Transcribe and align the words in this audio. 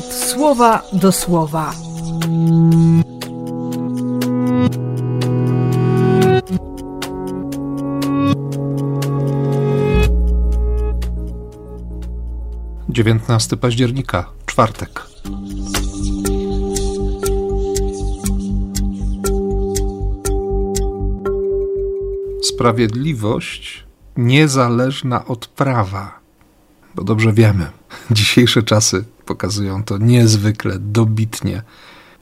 słowa 0.00 0.82
do 0.92 1.12
słowa. 1.12 1.74
Dziewiętnasty 12.88 13.56
października, 13.56 14.30
czwartek. 14.46 15.02
Sprawiedliwość 22.42 23.84
niezależna 24.16 25.24
od 25.24 25.46
prawa. 25.46 26.20
Bo 26.94 27.04
dobrze 27.04 27.32
wiemy, 27.32 27.70
dzisiejsze 28.10 28.62
czasy 28.62 29.04
pokazują 29.32 29.84
to 29.84 29.98
niezwykle 29.98 30.78
dobitnie 30.78 31.62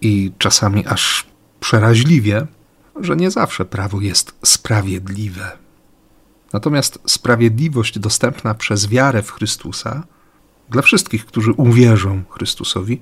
i 0.00 0.32
czasami 0.38 0.86
aż 0.86 1.26
przeraźliwie, 1.60 2.46
że 3.00 3.16
nie 3.16 3.30
zawsze 3.30 3.64
prawo 3.64 4.00
jest 4.00 4.34
sprawiedliwe. 4.44 5.52
Natomiast 6.52 6.98
sprawiedliwość 7.06 7.98
dostępna 7.98 8.54
przez 8.54 8.88
wiarę 8.88 9.22
w 9.22 9.30
Chrystusa 9.30 10.02
dla 10.70 10.82
wszystkich, 10.82 11.26
którzy 11.26 11.52
uwierzą 11.52 12.22
Chrystusowi, 12.30 13.00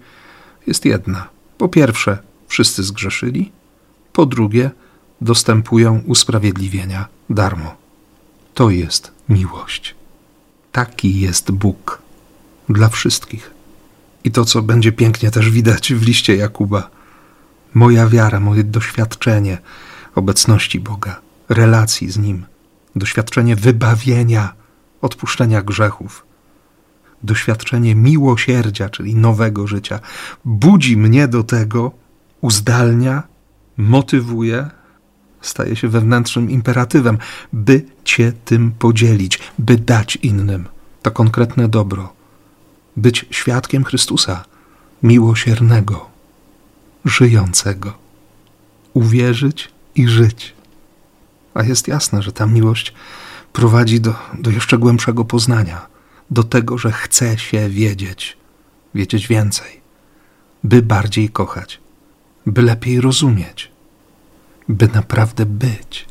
jest 0.66 0.84
jedna. 0.84 1.28
Po 1.58 1.68
pierwsze, 1.68 2.18
wszyscy 2.48 2.82
zgrzeszyli, 2.82 3.52
po 4.12 4.26
drugie, 4.26 4.70
dostępują 5.20 6.02
usprawiedliwienia 6.06 7.08
darmo. 7.30 7.76
To 8.54 8.70
jest 8.70 9.12
miłość. 9.28 9.94
Taki 10.72 11.20
jest 11.20 11.50
Bóg 11.50 12.02
dla 12.68 12.88
wszystkich. 12.88 13.53
I 14.24 14.30
to, 14.30 14.44
co 14.44 14.62
będzie 14.62 14.92
pięknie 14.92 15.30
też 15.30 15.50
widać 15.50 15.94
w 15.94 16.02
liście 16.02 16.36
Jakuba, 16.36 16.90
moja 17.74 18.08
wiara, 18.08 18.40
moje 18.40 18.64
doświadczenie 18.64 19.58
obecności 20.14 20.80
Boga, 20.80 21.20
relacji 21.48 22.10
z 22.10 22.18
Nim, 22.18 22.46
doświadczenie 22.96 23.56
wybawienia, 23.56 24.54
odpuszczenia 25.00 25.62
grzechów, 25.62 26.26
doświadczenie 27.22 27.94
miłosierdzia, 27.94 28.88
czyli 28.88 29.14
nowego 29.14 29.66
życia, 29.66 30.00
budzi 30.44 30.96
mnie 30.96 31.28
do 31.28 31.42
tego, 31.44 31.92
uzdalnia, 32.40 33.22
motywuje, 33.76 34.70
staje 35.40 35.76
się 35.76 35.88
wewnętrznym 35.88 36.50
imperatywem, 36.50 37.18
by 37.52 37.82
Cię 38.04 38.32
tym 38.44 38.72
podzielić, 38.72 39.38
by 39.58 39.76
dać 39.76 40.16
innym 40.16 40.68
to 41.02 41.10
konkretne 41.10 41.68
dobro, 41.68 42.12
być 42.96 43.26
świadkiem 43.30 43.84
Chrystusa, 43.84 44.44
miłosiernego, 45.02 46.10
żyjącego, 47.04 47.98
uwierzyć 48.94 49.70
i 49.94 50.08
żyć. 50.08 50.54
A 51.54 51.62
jest 51.62 51.88
jasne, 51.88 52.22
że 52.22 52.32
ta 52.32 52.46
miłość 52.46 52.94
prowadzi 53.52 54.00
do, 54.00 54.14
do 54.38 54.50
jeszcze 54.50 54.78
głębszego 54.78 55.24
poznania, 55.24 55.86
do 56.30 56.42
tego, 56.42 56.78
że 56.78 56.92
chce 56.92 57.38
się 57.38 57.68
wiedzieć, 57.68 58.36
wiedzieć 58.94 59.26
więcej, 59.26 59.80
by 60.64 60.82
bardziej 60.82 61.28
kochać, 61.28 61.80
by 62.46 62.62
lepiej 62.62 63.00
rozumieć, 63.00 63.70
by 64.68 64.88
naprawdę 64.88 65.46
być. 65.46 66.06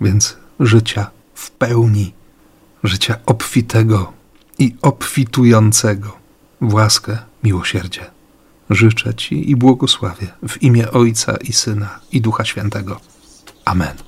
Więc 0.00 0.36
życia 0.60 1.10
w 1.34 1.50
pełni, 1.50 2.12
życia 2.84 3.16
obfitego 3.26 4.12
i 4.58 4.76
obfitującego 4.82 6.16
w 6.60 6.74
łaskę, 6.74 7.18
miłosierdzie. 7.44 8.10
Życzę 8.70 9.14
Ci 9.14 9.50
i 9.50 9.56
błogosławię 9.56 10.26
w 10.48 10.62
imię 10.62 10.90
Ojca 10.90 11.36
i 11.36 11.52
Syna 11.52 12.00
i 12.12 12.20
Ducha 12.20 12.44
Świętego. 12.44 13.00
Amen. 13.64 14.05